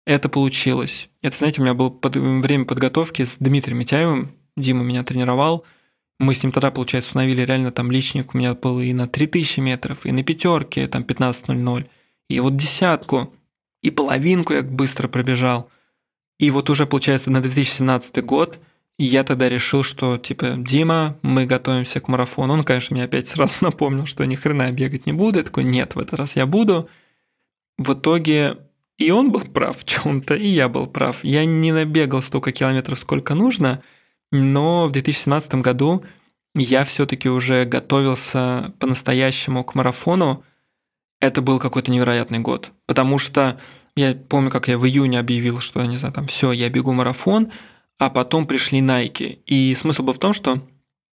Это 0.07 0.29
получилось. 0.29 1.09
Это, 1.23 1.37
знаете, 1.37 1.61
у 1.61 1.65
меня 1.65 1.75
было 1.75 1.89
под, 1.89 2.17
время 2.17 2.65
подготовки 2.67 3.25
с 3.25 3.39
Дмитрием 3.39 3.79
Митяевым. 3.79 4.33
Дима 4.57 4.85
меня 4.85 5.03
тренировал. 5.03 5.65
Мы 6.21 6.35
с 6.35 6.43
ним 6.43 6.53
тогда, 6.53 6.71
получается, 6.71 7.09
установили 7.09 7.43
реально 7.43 7.73
там 7.73 7.91
личник. 7.91 8.35
У 8.35 8.39
меня 8.39 8.55
был 8.55 8.81
и 8.81 8.93
на 8.93 9.09
3000 9.09 9.61
метров, 9.61 10.07
и 10.07 10.13
на 10.13 10.23
пятерке, 10.23 10.87
там 10.87 11.03
15.00, 11.03 11.87
и 12.29 12.41
вот 12.41 12.57
десятку, 12.57 13.35
и 13.83 13.91
половинку 13.91 14.53
я 14.53 14.63
быстро 14.63 15.09
пробежал. 15.09 15.71
И 16.39 16.51
вот 16.51 16.71
уже, 16.71 16.87
получается, 16.87 17.31
на 17.31 17.41
2017 17.41 18.25
год 18.25 18.59
я 18.99 19.25
тогда 19.25 19.49
решил, 19.49 19.83
что, 19.83 20.19
типа, 20.19 20.55
Дима, 20.57 21.19
мы 21.23 21.47
готовимся 21.47 22.01
к 22.01 22.09
марафону. 22.09 22.55
Он, 22.55 22.65
конечно, 22.65 22.95
мне 22.95 23.05
опять 23.05 23.27
сразу 23.27 23.55
напомнил, 23.63 24.07
что 24.07 24.25
ни 24.25 24.35
хрена 24.35 24.71
бегать 24.71 25.07
не 25.07 25.13
буду. 25.13 25.39
Я 25.39 25.45
такой, 25.45 25.65
нет, 25.65 25.95
в 25.95 25.99
этот 25.99 26.19
раз 26.19 26.37
я 26.37 26.47
буду. 26.47 26.89
В 27.77 27.95
итоге 27.95 28.59
И 28.99 29.11
он 29.11 29.33
был 29.33 29.41
прав 29.41 29.79
в 29.79 29.85
чем-то, 29.85 30.35
и 30.35 30.47
я 30.47 30.69
был 30.69 30.87
прав. 30.87 31.25
Я 31.25 31.45
не 31.45 31.73
набегал 31.73 32.23
столько 32.23 32.53
километров, 32.53 32.99
сколько 32.99 33.35
нужно, 33.35 33.83
но 34.31 34.87
в 34.87 34.93
2017 34.93 35.57
году 35.57 36.05
я 36.55 36.85
все-таки 36.85 37.29
уже 37.29 37.65
готовился 37.65 38.73
по-настоящему 38.79 39.65
к 39.65 39.75
марафону. 39.75 40.45
Это 41.21 41.43
был 41.43 41.59
какой-то 41.59 41.91
невероятный 41.91 42.39
год, 42.39 42.71
потому 42.87 43.19
что 43.19 43.59
я 43.97 44.15
помню, 44.15 44.51
как 44.51 44.69
я 44.69 44.79
в 44.79 44.87
июне 44.87 45.19
объявил, 45.19 45.61
что, 45.61 45.85
не 45.85 45.97
знаю, 45.97 46.15
там, 46.15 46.27
все, 46.27 46.53
я 46.53 46.69
бегу 46.69 46.93
марафон, 46.93 47.51
а 47.99 48.11
потом 48.11 48.47
пришли 48.47 48.81
Nike. 48.81 49.41
И 49.47 49.75
смысл 49.75 50.03
был 50.03 50.13
в 50.13 50.19
том, 50.19 50.33
что 50.33 50.61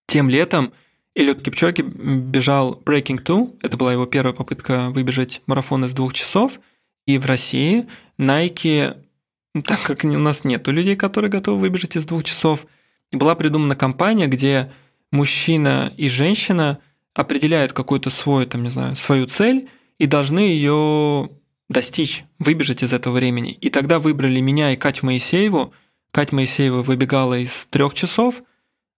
тем 0.07 0.29
летом 0.29 0.73
Эллиот 1.15 1.41
Кипчоги 1.41 1.81
бежал 1.81 2.81
Breaking 2.85 3.23
2, 3.23 3.47
это 3.61 3.77
была 3.77 3.93
его 3.93 4.05
первая 4.05 4.33
попытка 4.33 4.89
выбежать 4.89 5.41
марафон 5.45 5.85
из 5.85 5.93
двух 5.93 6.13
часов, 6.13 6.59
и 7.05 7.17
в 7.17 7.25
России 7.25 7.87
Nike, 8.19 8.97
так 9.65 9.81
как 9.83 10.03
у 10.03 10.07
нас 10.07 10.43
нет 10.43 10.67
людей, 10.67 10.95
которые 10.95 11.31
готовы 11.31 11.59
выбежать 11.59 11.95
из 11.95 12.05
двух 12.05 12.23
часов, 12.23 12.65
была 13.11 13.35
придумана 13.35 13.75
компания, 13.75 14.27
где 14.27 14.71
мужчина 15.11 15.91
и 15.97 16.07
женщина 16.07 16.79
определяют 17.13 17.73
какую-то 17.73 18.09
свою, 18.09 18.47
там, 18.47 18.63
не 18.63 18.69
знаю, 18.69 18.95
свою 18.95 19.27
цель 19.27 19.69
и 19.97 20.05
должны 20.05 20.39
ее 20.39 21.29
достичь, 21.69 22.25
выбежать 22.39 22.83
из 22.83 22.93
этого 22.93 23.15
времени. 23.15 23.53
И 23.53 23.69
тогда 23.69 23.99
выбрали 23.99 24.39
меня 24.39 24.71
и 24.71 24.75
Катю 24.75 25.05
Моисееву. 25.05 25.73
Катя 26.11 26.35
Моисеева 26.35 26.81
выбегала 26.81 27.39
из 27.39 27.65
трех 27.65 27.93
часов, 27.93 28.43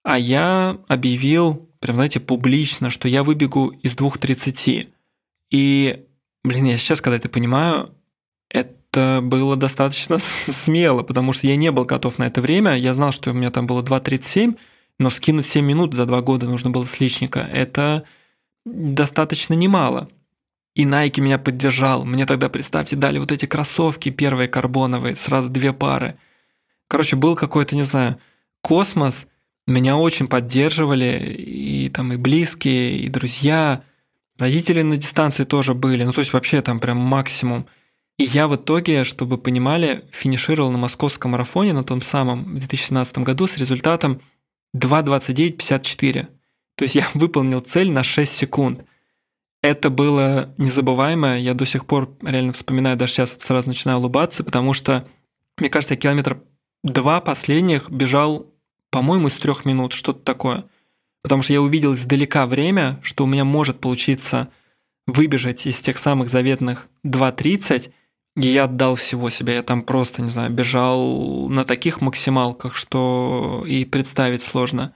а 0.03 0.17
я 0.17 0.77
объявил, 0.87 1.69
прям, 1.79 1.97
знаете, 1.97 2.19
публично, 2.19 2.89
что 2.89 3.07
я 3.07 3.23
выбегу 3.23 3.69
из 3.69 3.95
2.30. 3.95 4.89
И, 5.51 6.05
блин, 6.43 6.65
я 6.65 6.77
сейчас, 6.77 7.01
когда 7.01 7.17
это 7.17 7.29
понимаю, 7.29 7.93
это 8.49 9.21
было 9.23 9.55
достаточно 9.55 10.19
смело, 10.19 11.03
потому 11.03 11.33
что 11.33 11.47
я 11.47 11.55
не 11.55 11.71
был 11.71 11.85
готов 11.85 12.19
на 12.19 12.27
это 12.27 12.41
время. 12.41 12.75
Я 12.75 12.93
знал, 12.93 13.11
что 13.11 13.31
у 13.31 13.33
меня 13.33 13.49
там 13.49 13.67
было 13.67 13.81
2.37, 13.81 14.57
но 14.99 15.09
скинуть 15.09 15.45
7 15.45 15.65
минут 15.65 15.93
за 15.93 16.05
2 16.05 16.21
года 16.21 16.45
нужно 16.45 16.69
было 16.69 16.85
с 16.85 16.99
личника. 16.99 17.39
Это 17.51 18.03
достаточно 18.65 19.53
немало. 19.53 20.09
И 20.75 20.85
Nike 20.85 21.21
меня 21.21 21.37
поддержал. 21.37 22.03
Мне 22.03 22.25
тогда, 22.25 22.49
представьте, 22.49 22.95
дали 22.95 23.19
вот 23.19 23.31
эти 23.31 23.45
кроссовки 23.45 24.09
первые 24.09 24.47
карбоновые, 24.47 25.15
сразу 25.15 25.49
две 25.49 25.71
пары. 25.71 26.17
Короче, 26.87 27.15
был 27.15 27.35
какой-то, 27.35 27.75
не 27.75 27.83
знаю, 27.83 28.17
космос. 28.61 29.27
Меня 29.67 29.97
очень 29.97 30.27
поддерживали 30.27 31.35
и 31.37 31.89
там 31.89 32.13
и 32.13 32.17
близкие, 32.17 32.97
и 32.97 33.09
друзья. 33.09 33.83
Родители 34.37 34.81
на 34.81 34.97
дистанции 34.97 35.43
тоже 35.43 35.73
были. 35.73 36.03
Ну, 36.03 36.13
то 36.13 36.19
есть 36.19 36.33
вообще 36.33 36.61
там 36.61 36.79
прям 36.79 36.97
максимум. 36.97 37.67
И 38.17 38.23
я 38.23 38.47
в 38.47 38.55
итоге, 38.55 39.03
чтобы 39.03 39.37
понимали, 39.37 40.05
финишировал 40.11 40.71
на 40.71 40.77
московском 40.77 41.31
марафоне, 41.31 41.73
на 41.73 41.83
том 41.83 42.01
самом, 42.01 42.43
в 42.45 42.59
2017 42.59 43.19
году 43.19 43.47
с 43.47 43.57
результатом 43.57 44.21
2.29.54. 44.75 46.27
То 46.75 46.83
есть 46.83 46.95
я 46.95 47.07
выполнил 47.13 47.59
цель 47.59 47.91
на 47.91 48.03
6 48.03 48.31
секунд– 48.31 48.85
это 49.63 49.89
было 49.89 50.53
незабываемо. 50.57 51.39
Я 51.39 51.53
до 51.53 51.65
сих 51.65 51.85
пор 51.85 52.15
реально 52.21 52.51
вспоминаю, 52.51 52.97
даже 52.97 53.13
сейчас 53.13 53.31
вот 53.31 53.41
сразу 53.41 53.69
начинаю 53.69 53.99
улыбаться, 53.99 54.43
потому 54.43 54.73
что, 54.73 55.07
мне 55.57 55.69
кажется, 55.69 55.93
я 55.93 55.99
километр 55.99 56.43
два 56.83 57.21
последних 57.21 57.89
бежал, 57.89 58.53
по-моему, 58.91 59.29
из 59.29 59.37
трех 59.37 59.63
минут, 59.63 59.93
что-то 59.93 60.19
такое. 60.19 60.65
Потому 61.23 61.41
что 61.41 61.53
я 61.53 61.61
увидел 61.61 61.93
издалека 61.93 62.45
время, 62.45 62.99
что 63.01 63.23
у 63.23 63.27
меня 63.27 63.45
может 63.45 63.79
получиться 63.79 64.49
выбежать 65.07 65.65
из 65.65 65.79
тех 65.81 65.97
самых 65.97 66.29
заветных 66.29 66.87
2.30, 67.05 67.91
и 68.35 68.47
я 68.47 68.65
отдал 68.65 68.95
всего 68.95 69.29
себя. 69.29 69.55
Я 69.55 69.63
там 69.63 69.83
просто, 69.83 70.21
не 70.21 70.29
знаю, 70.29 70.51
бежал 70.51 71.47
на 71.49 71.65
таких 71.65 72.01
максималках, 72.01 72.75
что 72.75 73.63
и 73.67 73.85
представить 73.85 74.41
сложно. 74.41 74.93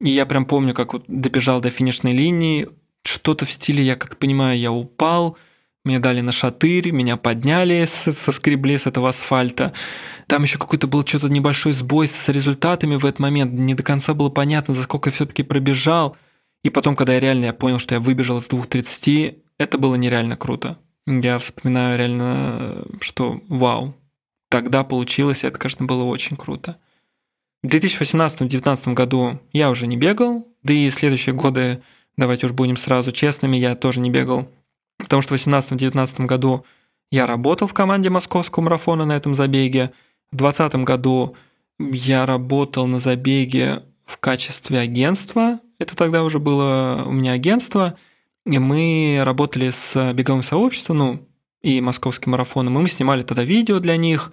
И 0.00 0.10
я 0.10 0.26
прям 0.26 0.44
помню, 0.44 0.74
как 0.74 0.92
вот 0.92 1.04
добежал 1.06 1.60
до 1.60 1.70
финишной 1.70 2.12
линии, 2.12 2.68
что-то 3.04 3.44
в 3.44 3.50
стиле, 3.50 3.82
я 3.82 3.96
как 3.96 4.16
понимаю, 4.16 4.58
я 4.58 4.72
упал, 4.72 5.36
мне 5.84 5.98
дали 5.98 6.20
на 6.20 6.32
шатырь, 6.32 6.90
меня 6.90 7.16
подняли, 7.16 7.84
соскребли 7.86 8.76
с 8.76 8.86
этого 8.86 9.08
асфальта. 9.08 9.72
Там 10.26 10.42
еще 10.42 10.58
какой-то 10.58 10.86
был 10.86 11.06
что-то 11.06 11.28
небольшой 11.28 11.72
сбой 11.72 12.06
с 12.06 12.28
результатами 12.28 12.96
в 12.96 13.06
этот 13.06 13.18
момент. 13.18 13.52
Не 13.52 13.74
до 13.74 13.82
конца 13.82 14.12
было 14.14 14.28
понятно, 14.28 14.74
за 14.74 14.82
сколько 14.82 15.08
я 15.08 15.14
все-таки 15.14 15.42
пробежал. 15.42 16.16
И 16.62 16.70
потом, 16.70 16.96
когда 16.96 17.14
я 17.14 17.20
реально 17.20 17.46
я 17.46 17.52
понял, 17.54 17.78
что 17.78 17.94
я 17.94 18.00
выбежал 18.00 18.38
из 18.38 18.48
2.30, 18.48 19.38
это 19.58 19.78
было 19.78 19.94
нереально 19.94 20.36
круто. 20.36 20.78
Я 21.06 21.38
вспоминаю 21.38 21.98
реально, 21.98 22.84
что 23.00 23.40
вау. 23.48 23.94
Тогда 24.50 24.84
получилось, 24.84 25.44
это, 25.44 25.58
конечно, 25.58 25.86
было 25.86 26.04
очень 26.04 26.36
круто. 26.36 26.76
В 27.62 27.68
2018-2019 27.68 28.94
году 28.94 29.40
я 29.52 29.70
уже 29.70 29.86
не 29.86 29.96
бегал, 29.96 30.46
да 30.62 30.72
и 30.72 30.90
следующие 30.90 31.34
годы 31.34 31.82
давайте 32.16 32.46
уж 32.46 32.52
будем 32.52 32.76
сразу 32.76 33.12
честными, 33.12 33.56
я 33.56 33.74
тоже 33.74 34.00
не 34.00 34.10
бегал. 34.10 34.50
Потому 35.10 35.22
что 35.22 35.36
в 35.36 35.40
2018-2019 35.44 36.26
году 36.26 36.64
я 37.10 37.26
работал 37.26 37.66
в 37.66 37.74
команде 37.74 38.10
московского 38.10 38.62
марафона 38.62 39.04
на 39.04 39.16
этом 39.16 39.34
забеге. 39.34 39.90
В 40.30 40.36
2020 40.36 40.84
году 40.84 41.36
я 41.80 42.26
работал 42.26 42.86
на 42.86 43.00
забеге 43.00 43.82
в 44.04 44.18
качестве 44.18 44.78
агентства. 44.78 45.58
Это 45.80 45.96
тогда 45.96 46.22
уже 46.22 46.38
было 46.38 47.02
у 47.04 47.10
меня 47.10 47.32
агентство. 47.32 47.96
И 48.46 48.56
мы 48.60 49.20
работали 49.24 49.70
с 49.70 50.12
беговым 50.12 50.44
сообществом, 50.44 50.98
ну, 50.98 51.28
и 51.60 51.80
московским 51.80 52.30
марафоном. 52.30 52.78
И 52.78 52.82
мы 52.82 52.88
снимали 52.88 53.24
тогда 53.24 53.42
видео 53.42 53.80
для 53.80 53.96
них, 53.96 54.32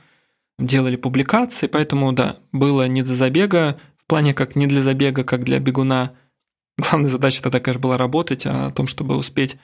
делали 0.60 0.96
публикации, 0.96 1.66
поэтому, 1.66 2.14
да, 2.14 2.38
было 2.52 2.88
не 2.88 3.02
до 3.02 3.16
забега, 3.16 3.80
в 3.98 4.06
плане 4.06 4.36
как 4.36 4.56
не 4.56 4.68
для 4.68 4.84
забега, 4.84 5.24
как 5.24 5.44
для 5.44 5.58
бегуна– 5.58 6.12
Главная 6.78 7.10
задача 7.10 7.42
тогда, 7.42 7.60
конечно, 7.60 7.82
была 7.82 7.98
работать, 7.98 8.46
а 8.46 8.68
о 8.68 8.72
том, 8.72 8.88
чтобы 8.88 9.18
успеть 9.18 9.58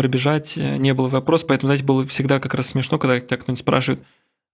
пробежать, 0.00 0.56
э, 0.56 0.78
не 0.78 0.94
было 0.94 1.08
вопрос. 1.08 1.44
Поэтому, 1.44 1.68
знаете, 1.68 1.84
было 1.84 2.06
всегда 2.06 2.40
как 2.40 2.54
раз 2.54 2.68
смешно, 2.68 2.98
когда 2.98 3.20
тебя 3.20 3.36
кто-нибудь 3.36 3.60
спрашивает, 3.60 4.02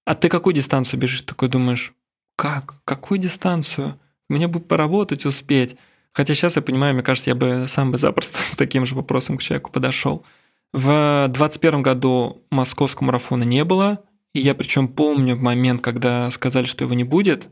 а 0.05 0.17
ты 0.17 0.29
какую 0.29 0.55
дистанцию 0.55 0.99
бежишь? 0.99 1.23
Такой 1.23 1.49
думаешь, 1.49 1.95
как? 2.35 2.81
Какую 2.85 3.19
дистанцию? 3.19 3.97
Мне 4.29 4.49
бы 4.49 4.59
поработать 4.59 5.25
успеть. 5.25 5.76
Хотя 6.12 6.35
сейчас 6.35 6.57
я 6.57 6.62
понимаю, 6.62 6.95
мне 6.95 7.05
кажется, 7.05 7.31
я 7.31 7.37
бы 7.37 7.67
сам 7.69 7.93
бы 7.93 7.99
запросто 7.99 8.38
с 8.43 8.57
таким 8.57 8.87
же 8.87 8.97
вопросом 8.97 9.38
к 9.38 9.43
человеку 9.43 9.71
подошел. 9.71 10.25
В 10.73 11.29
2021 11.29 11.83
году 11.83 12.43
московского 12.50 13.07
марафона 13.07 13.45
не 13.45 13.65
было, 13.65 14.03
и 14.35 14.41
я 14.41 14.57
причем 14.57 14.88
помню 14.88 15.37
момент, 15.37 15.81
когда 15.81 16.29
сказали, 16.33 16.67
что 16.67 16.83
его 16.83 16.95
не 16.95 17.05
будет, 17.05 17.49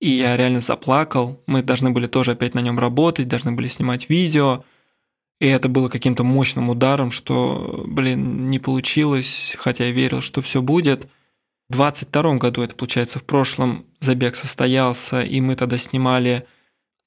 и 0.00 0.08
я 0.08 0.38
реально 0.38 0.60
заплакал. 0.60 1.42
Мы 1.46 1.62
должны 1.62 1.90
были 1.90 2.06
тоже 2.06 2.32
опять 2.32 2.54
на 2.54 2.60
нем 2.60 2.78
работать, 2.78 3.28
должны 3.28 3.52
были 3.52 3.68
снимать 3.68 4.08
видео. 4.08 4.64
И 5.40 5.46
это 5.46 5.68
было 5.68 5.88
каким-то 5.88 6.24
мощным 6.24 6.70
ударом, 6.70 7.10
что, 7.10 7.84
блин, 7.86 8.48
не 8.48 8.58
получилось, 8.58 9.54
хотя 9.58 9.84
я 9.86 9.90
верил, 9.90 10.20
что 10.20 10.40
все 10.40 10.62
будет. 10.62 11.08
В 11.68 11.74
22 11.74 12.36
году, 12.36 12.62
это 12.62 12.74
получается 12.74 13.18
в 13.18 13.24
прошлом, 13.24 13.84
забег 14.00 14.36
состоялся, 14.36 15.22
и 15.22 15.40
мы 15.40 15.56
тогда 15.56 15.76
снимали 15.76 16.46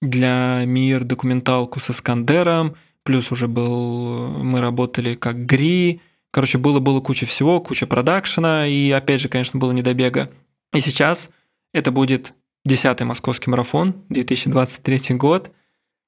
для 0.01 0.63
МИР 0.65 1.05
документалку 1.05 1.79
со 1.79 1.93
Скандером, 1.93 2.75
плюс 3.03 3.31
уже 3.31 3.47
был, 3.47 4.27
мы 4.43 4.61
работали 4.61 5.15
как 5.15 5.45
GRI, 5.45 6.01
короче, 6.31 6.57
было-было 6.57 7.01
куча 7.01 7.25
всего, 7.25 7.59
куча 7.59 7.87
продакшена, 7.87 8.67
и 8.67 8.91
опять 8.91 9.21
же, 9.21 9.29
конечно, 9.29 9.59
было 9.59 9.71
недобега. 9.71 10.29
И 10.73 10.79
сейчас 10.81 11.31
это 11.73 11.91
будет 11.91 12.33
10-й 12.67 13.05
московский 13.05 13.49
марафон, 13.49 13.95
2023 14.09 15.15
год, 15.15 15.51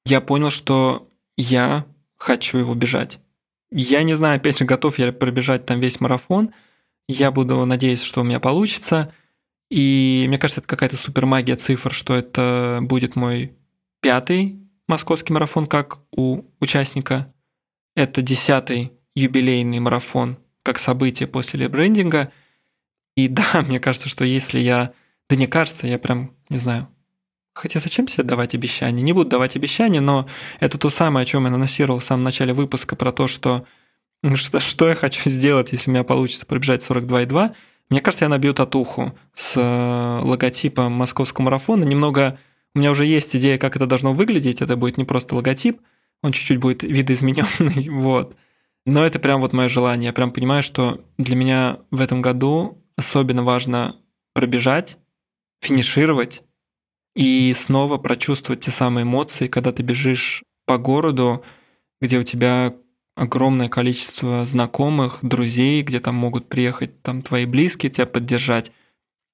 я 0.05 0.21
понял, 0.21 0.51
что 0.51 1.07
я 1.37 1.85
хочу 2.21 2.59
его 2.59 2.75
бежать. 2.75 3.19
Я 3.71 4.03
не 4.03 4.13
знаю, 4.13 4.35
опять 4.35 4.59
же, 4.59 4.65
готов 4.65 4.99
я 4.99 5.11
пробежать 5.11 5.65
там 5.65 5.79
весь 5.79 5.99
марафон. 5.99 6.53
Я 7.07 7.31
буду 7.31 7.65
надеяться, 7.65 8.05
что 8.05 8.21
у 8.21 8.23
меня 8.23 8.39
получится. 8.39 9.11
И 9.71 10.25
мне 10.27 10.37
кажется, 10.37 10.61
это 10.61 10.67
какая-то 10.67 10.97
супер 10.97 11.25
магия 11.25 11.55
цифр, 11.55 11.91
что 11.91 12.13
это 12.13 12.79
будет 12.81 13.15
мой 13.15 13.55
пятый 14.01 14.59
московский 14.87 15.33
марафон 15.33 15.65
как 15.65 15.99
у 16.11 16.43
участника. 16.59 17.33
Это 17.95 18.21
десятый 18.21 18.91
юбилейный 19.15 19.79
марафон 19.79 20.37
как 20.63 20.77
событие 20.77 21.27
после 21.27 21.61
ребрендинга. 21.61 22.31
И 23.15 23.29
да, 23.29 23.63
мне 23.67 23.79
кажется, 23.79 24.09
что 24.09 24.25
если 24.25 24.59
я 24.59 24.93
да 25.27 25.35
не 25.35 25.47
кажется, 25.47 25.87
я 25.87 25.97
прям 25.97 26.35
не 26.49 26.57
знаю. 26.57 26.87
Хотя 27.53 27.79
зачем 27.79 28.07
себе 28.07 28.23
давать 28.23 28.55
обещания? 28.55 29.01
Не 29.01 29.13
буду 29.13 29.29
давать 29.29 29.55
обещания, 29.55 29.99
но 29.99 30.27
это 30.59 30.77
то 30.77 30.89
самое, 30.89 31.23
о 31.23 31.25
чем 31.25 31.45
я 31.45 31.53
анонсировал 31.53 31.99
в 31.99 32.03
самом 32.03 32.23
начале 32.23 32.53
выпуска, 32.53 32.95
про 32.95 33.11
то, 33.11 33.27
что, 33.27 33.65
что, 34.35 34.59
что 34.59 34.87
я 34.87 34.95
хочу 34.95 35.29
сделать, 35.29 35.71
если 35.71 35.89
у 35.89 35.93
меня 35.93 36.03
получится 36.03 36.45
пробежать 36.45 36.87
42,2. 36.89 37.53
Мне 37.89 37.99
кажется, 37.99 38.25
я 38.25 38.29
набью 38.29 38.53
татуху 38.53 39.13
с 39.33 39.57
э, 39.57 40.25
логотипом 40.25 40.93
московского 40.93 41.45
марафона. 41.45 41.83
Немного 41.83 42.39
у 42.73 42.79
меня 42.79 42.91
уже 42.91 43.05
есть 43.05 43.35
идея, 43.35 43.57
как 43.57 43.75
это 43.75 43.85
должно 43.85 44.13
выглядеть. 44.13 44.61
Это 44.61 44.77
будет 44.77 44.97
не 44.97 45.03
просто 45.03 45.35
логотип, 45.35 45.81
он 46.23 46.31
чуть-чуть 46.31 46.59
будет 46.59 46.83
видоизмененный, 46.83 47.89
вот. 47.89 48.37
Но 48.85 49.05
это 49.05 49.19
прям 49.19 49.41
вот 49.41 49.51
мое 49.51 49.67
желание. 49.67 50.07
Я 50.07 50.13
прям 50.13 50.31
понимаю, 50.31 50.63
что 50.63 51.03
для 51.17 51.35
меня 51.35 51.79
в 51.91 51.99
этом 51.99 52.21
году 52.21 52.81
особенно 52.95 53.43
важно 53.43 53.97
пробежать, 54.33 54.97
финишировать 55.61 56.43
и 57.15 57.53
снова 57.55 57.97
прочувствовать 57.97 58.61
те 58.61 58.71
самые 58.71 59.03
эмоции, 59.03 59.47
когда 59.47 59.71
ты 59.71 59.83
бежишь 59.83 60.43
по 60.65 60.77
городу, 60.77 61.43
где 61.99 62.19
у 62.19 62.23
тебя 62.23 62.73
огромное 63.15 63.69
количество 63.69 64.45
знакомых, 64.45 65.19
друзей, 65.21 65.81
где 65.83 65.99
там 65.99 66.15
могут 66.15 66.47
приехать 66.49 67.01
там 67.01 67.21
твои 67.21 67.45
близкие, 67.45 67.91
тебя 67.91 68.05
поддержать. 68.05 68.71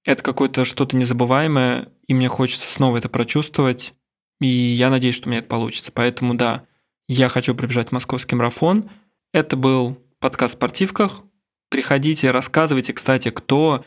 Это 0.03 0.23
какое-то 0.23 0.65
что-то 0.65 0.97
незабываемое, 0.97 1.89
и 2.07 2.13
мне 2.13 2.27
хочется 2.27 2.71
снова 2.71 2.97
это 2.97 3.09
прочувствовать, 3.09 3.93
и 4.39 4.47
я 4.47 4.89
надеюсь, 4.89 5.15
что 5.15 5.27
у 5.27 5.29
меня 5.29 5.39
это 5.39 5.49
получится. 5.49 5.91
Поэтому 5.91 6.33
да, 6.33 6.63
я 7.07 7.27
хочу 7.27 7.55
пробежать 7.55 7.91
московский 7.91 8.35
марафон. 8.35 8.89
Это 9.33 9.55
был 9.55 9.97
подкаст 10.19 10.55
в 10.55 10.57
спортивках. 10.57 11.23
Приходите, 11.69 12.31
рассказывайте, 12.31 12.93
кстати, 12.93 13.29
кто 13.29 13.83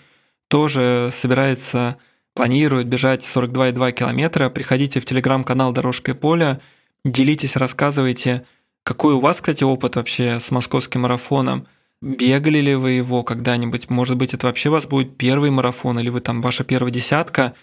тоже 0.49 1.09
собирается, 1.13 1.97
планирует 2.35 2.87
бежать 2.87 3.23
42,2 3.23 3.93
километра. 3.93 4.49
Приходите 4.51 5.01
в 5.01 5.05
телеграм-канал 5.05 5.73
«Дорожка 5.73 6.13
и 6.13 6.15
поле», 6.15 6.61
делитесь, 7.05 7.57
рассказывайте– 7.57 8.45
какой 8.83 9.15
у 9.15 9.21
вас, 9.21 9.37
кстати, 9.41 9.63
опыт 9.63 9.97
вообще 9.97 10.41
с 10.41 10.51
московским 10.51 11.03
марафоном? 11.03 11.67
Бегали 12.01 12.59
ли 12.59 12.75
вы 12.75 12.93
его 12.93 13.23
когда-нибудь? 13.23 13.91
Может 13.91 14.17
быть, 14.17 14.33
это 14.33 14.47
вообще 14.47 14.71
у 14.71 14.73
вас 14.73 14.87
будет 14.87 15.17
первый 15.17 15.51
марафон, 15.51 15.99
или 15.99 16.09
вы 16.09 16.21
там 16.21 16.41
ваша 16.41 16.65
первая 16.65 16.93
десятка? 16.93 17.55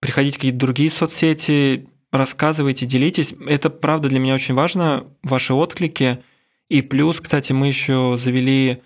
Приходите 0.00 0.36
какие-то 0.36 0.58
другие 0.58 0.90
соцсети, 0.90 1.88
рассказывайте, 2.10 2.86
делитесь. 2.86 3.34
Это, 3.46 3.68
правда, 3.68 4.08
для 4.08 4.18
меня 4.18 4.34
очень 4.34 4.54
важно, 4.54 5.04
ваши 5.22 5.52
отклики. 5.52 6.20
И 6.70 6.80
плюс, 6.80 7.20
кстати, 7.20 7.52
мы 7.52 7.66
еще 7.66 8.16
завели 8.16 8.82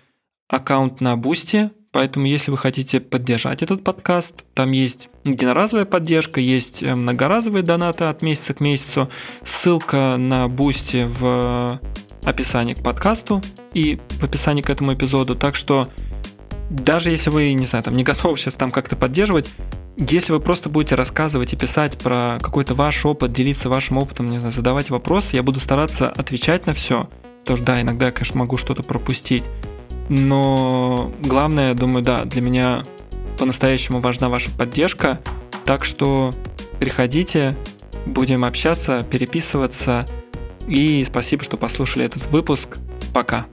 аккаунт 0.49 0.99
на 0.99 1.15
Boosty, 1.15 1.71
Поэтому, 1.91 2.27
если 2.27 2.51
вы 2.51 2.57
хотите 2.57 2.99
поддержать 2.99 3.63
этот 3.63 3.83
подкаст, 3.83 4.43
там 4.53 4.71
есть 4.71 5.09
единоразовая 5.23 5.85
поддержка, 5.85 6.39
есть 6.39 6.83
э, 6.83 6.93
многоразовые 6.93 7.63
донаты 7.63 8.05
от 8.05 8.21
месяца 8.21 8.53
к 8.53 8.59
месяцу. 8.59 9.09
Ссылка 9.43 10.15
на 10.17 10.47
Boosty 10.47 11.07
в 11.09 11.79
описании 12.25 12.75
к 12.75 12.83
подкасту 12.83 13.41
и 13.73 13.99
в 14.19 14.23
описании 14.23 14.61
к 14.61 14.69
этому 14.69 14.93
эпизоду. 14.93 15.35
Так 15.35 15.55
что 15.55 15.87
даже 16.69 17.09
если 17.09 17.31
вы, 17.31 17.53
не 17.53 17.65
знаю, 17.65 17.83
там 17.83 17.97
не 17.97 18.03
готовы 18.05 18.37
сейчас 18.37 18.53
там 18.53 18.71
как-то 18.71 18.95
поддерживать, 18.95 19.49
если 19.97 20.31
вы 20.31 20.39
просто 20.39 20.69
будете 20.69 20.95
рассказывать 20.95 21.53
и 21.53 21.57
писать 21.57 21.97
про 21.97 22.37
какой-то 22.41 22.75
ваш 22.75 23.05
опыт, 23.05 23.33
делиться 23.33 23.67
вашим 23.67 23.97
опытом, 23.97 24.27
не 24.27 24.37
знаю, 24.37 24.51
задавать 24.51 24.89
вопросы, 24.91 25.35
я 25.35 25.43
буду 25.43 25.59
стараться 25.59 26.09
отвечать 26.09 26.67
на 26.67 26.73
все. 26.73 27.09
Тоже 27.45 27.63
да, 27.63 27.81
иногда 27.81 28.05
я, 28.05 28.11
конечно, 28.11 28.37
могу 28.37 28.57
что-то 28.57 28.83
пропустить. 28.83 29.43
Но 30.09 31.11
главное, 31.21 31.73
думаю, 31.75 32.03
да, 32.03 32.25
для 32.25 32.41
меня 32.41 32.81
по-настоящему 33.37 34.01
важна 34.01 34.27
ваша 34.29 34.51
поддержка. 34.51 35.19
Так 35.65 35.85
что 35.85 36.31
приходите, 36.79 37.55
будем 38.05 38.43
общаться, 38.43 39.05
переписываться. 39.09 40.05
И 40.67 41.03
спасибо, 41.03 41.43
что 41.43 41.57
послушали 41.57 42.05
этот 42.05 42.25
выпуск. 42.27 42.77
Пока. 43.13 43.45